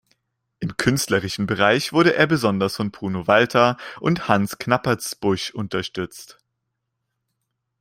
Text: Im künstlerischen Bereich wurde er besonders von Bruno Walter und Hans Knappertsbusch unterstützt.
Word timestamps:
Im 0.59 0.77
künstlerischen 0.77 1.45
Bereich 1.45 1.93
wurde 1.93 2.15
er 2.15 2.25
besonders 2.25 2.75
von 2.75 2.89
Bruno 2.89 3.27
Walter 3.27 3.77
und 3.99 4.27
Hans 4.27 4.57
Knappertsbusch 4.57 5.51
unterstützt. 5.51 6.39